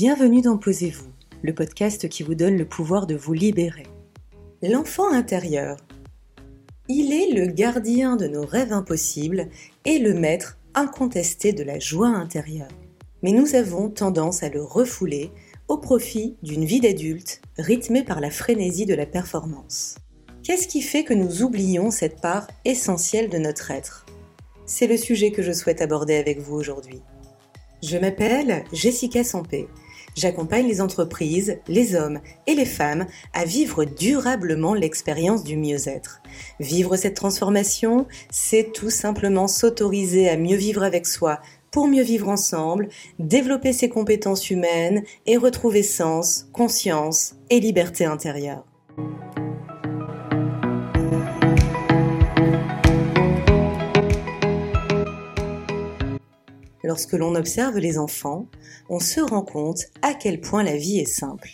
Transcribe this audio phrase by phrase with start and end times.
[0.00, 1.10] Bienvenue dans Posez-vous,
[1.42, 3.88] le podcast qui vous donne le pouvoir de vous libérer.
[4.62, 5.76] L'enfant intérieur.
[6.88, 9.48] Il est le gardien de nos rêves impossibles
[9.84, 12.68] et le maître incontesté de la joie intérieure.
[13.24, 15.32] Mais nous avons tendance à le refouler
[15.66, 19.96] au profit d'une vie d'adulte rythmée par la frénésie de la performance.
[20.44, 24.06] Qu'est-ce qui fait que nous oublions cette part essentielle de notre être?
[24.64, 27.02] C'est le sujet que je souhaite aborder avec vous aujourd'hui.
[27.82, 29.66] Je m'appelle Jessica Sampé.
[30.18, 32.18] J'accompagne les entreprises, les hommes
[32.48, 36.22] et les femmes à vivre durablement l'expérience du mieux-être.
[36.58, 41.38] Vivre cette transformation, c'est tout simplement s'autoriser à mieux vivre avec soi
[41.70, 42.88] pour mieux vivre ensemble,
[43.20, 48.64] développer ses compétences humaines et retrouver sens, conscience et liberté intérieure.
[56.88, 58.46] Lorsque l'on observe les enfants,
[58.88, 61.50] on se rend compte à quel point la vie est simple.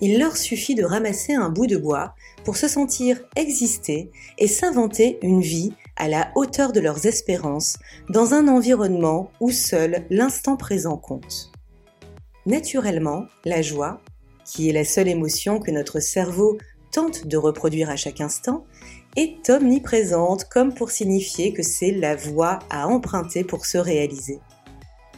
[0.00, 5.18] Il leur suffit de ramasser un bout de bois pour se sentir exister et s'inventer
[5.20, 7.76] une vie à la hauteur de leurs espérances
[8.08, 11.52] dans un environnement où seul l'instant présent compte.
[12.46, 14.00] Naturellement, la joie,
[14.46, 16.56] qui est la seule émotion que notre cerveau
[16.92, 18.64] tente de reproduire à chaque instant,
[19.16, 24.40] est omniprésente comme pour signifier que c'est la voie à emprunter pour se réaliser.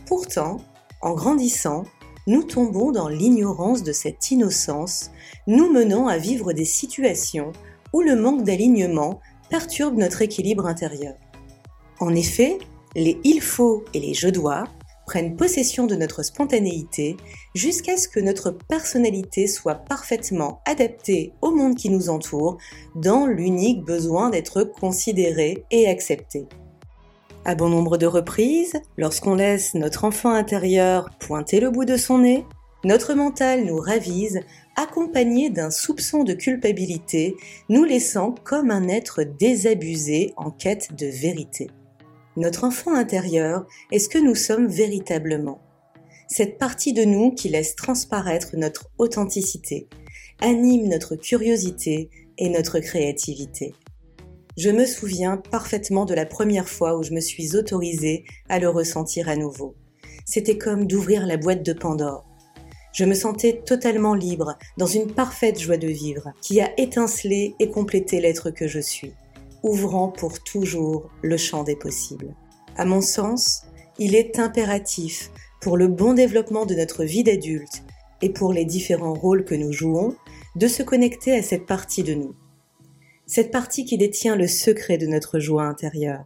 [0.07, 0.59] Pourtant,
[1.01, 1.85] en grandissant,
[2.27, 5.11] nous tombons dans l'ignorance de cette innocence,
[5.47, 7.53] nous menant à vivre des situations
[7.93, 11.15] où le manque d'alignement perturbe notre équilibre intérieur.
[12.01, 12.59] En effet,
[12.95, 14.65] les il faut et les je dois
[15.07, 17.17] prennent possession de notre spontanéité
[17.55, 22.59] jusqu'à ce que notre personnalité soit parfaitement adaptée au monde qui nous entoure
[22.95, 26.47] dans l'unique besoin d'être considéré et accepté.
[27.47, 32.21] À bon nombre de reprises, lorsqu'on laisse notre enfant intérieur pointer le bout de son
[32.21, 32.47] nez,
[32.85, 34.41] notre mental nous ravise,
[34.77, 37.37] accompagné d'un soupçon de culpabilité,
[37.69, 41.69] nous laissant comme un être désabusé en quête de vérité.
[42.39, 45.61] Notre enfant intérieur est ce que nous sommes véritablement?
[46.29, 49.87] Cette partie de nous qui laisse transparaître notre authenticité,
[50.41, 53.75] anime notre curiosité et notre créativité.
[54.57, 58.69] Je me souviens parfaitement de la première fois où je me suis autorisée à le
[58.69, 59.75] ressentir à nouveau.
[60.27, 62.25] C'était comme d'ouvrir la boîte de Pandore.
[62.93, 67.69] Je me sentais totalement libre, dans une parfaite joie de vivre, qui a étincelé et
[67.69, 69.13] complété l'être que je suis,
[69.65, 72.37] ouvrant pour toujours le champ des possibles.
[72.77, 73.63] À mon sens,
[73.99, 77.83] il est impératif, pour le bon développement de notre vie d'adulte
[78.23, 80.15] et pour les différents rôles que nous jouons,
[80.55, 82.37] de se connecter à cette partie de nous
[83.27, 86.25] cette partie qui détient le secret de notre joie intérieure,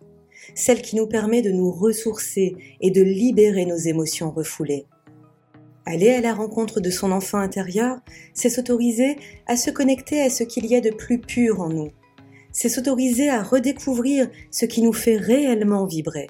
[0.54, 4.86] celle qui nous permet de nous ressourcer et de libérer nos émotions refoulées.
[5.86, 7.98] Aller à la rencontre de son enfant intérieur,
[8.34, 9.16] c'est s'autoriser
[9.46, 11.90] à se connecter à ce qu'il y a de plus pur en nous.
[12.52, 16.26] C'est s'autoriser à redécouvrir ce qui nous fait réellement vibrer.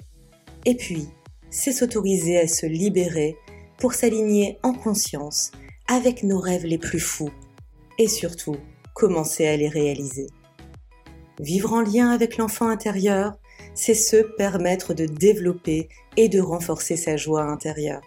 [0.65, 1.07] Et puis,
[1.49, 3.35] c'est s'autoriser à se libérer
[3.77, 5.51] pour s'aligner en conscience
[5.87, 7.31] avec nos rêves les plus fous.
[7.97, 8.57] Et surtout,
[8.93, 10.27] commencer à les réaliser.
[11.39, 13.33] Vivre en lien avec l'enfant intérieur,
[13.73, 18.01] c'est se permettre de développer et de renforcer sa joie intérieure.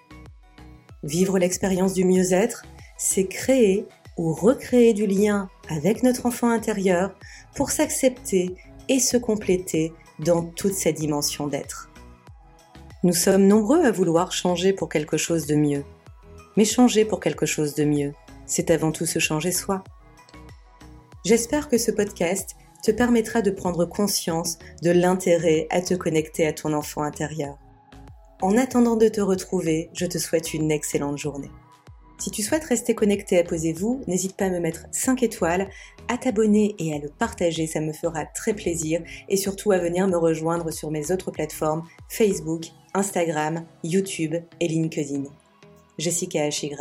[1.03, 2.65] Vivre l'expérience du mieux-être,
[2.99, 3.87] c'est créer
[4.19, 7.15] ou recréer du lien avec notre enfant intérieur
[7.57, 8.55] pour s'accepter
[8.91, 11.91] et se compléter dans toute sa dimension d'être.
[13.03, 15.85] Nous sommes nombreux à vouloir changer pour quelque chose de mieux.
[16.57, 18.13] Mais changer pour quelque chose de mieux,
[18.45, 19.83] c'est avant tout se changer soi.
[21.25, 26.53] J'espère que ce podcast te permettra de prendre conscience de l'intérêt à te connecter à
[26.53, 27.59] ton enfant intérieur.
[28.41, 31.51] En attendant de te retrouver, je te souhaite une excellente journée.
[32.19, 35.69] Si tu souhaites rester connecté à Posez-vous, n'hésite pas à me mettre 5 étoiles,
[36.09, 40.07] à t'abonner et à le partager, ça me fera très plaisir, et surtout à venir
[40.07, 45.25] me rejoindre sur mes autres plateformes Facebook, Instagram, YouTube et LinkedIn.
[45.99, 46.77] Jessica HY.